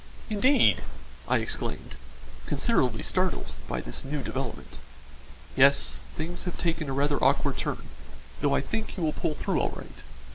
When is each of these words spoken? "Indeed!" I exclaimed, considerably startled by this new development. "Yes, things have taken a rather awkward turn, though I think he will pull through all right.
"Indeed!" 0.31 0.81
I 1.27 1.37
exclaimed, 1.37 1.93
considerably 2.47 3.03
startled 3.03 3.51
by 3.67 3.81
this 3.81 4.03
new 4.03 4.23
development. 4.23 4.79
"Yes, 5.55 6.03
things 6.15 6.45
have 6.45 6.57
taken 6.57 6.89
a 6.89 6.91
rather 6.91 7.23
awkward 7.23 7.57
turn, 7.57 7.83
though 8.41 8.55
I 8.55 8.61
think 8.61 8.89
he 8.89 9.01
will 9.01 9.13
pull 9.13 9.35
through 9.35 9.59
all 9.61 9.69
right. 9.69 10.01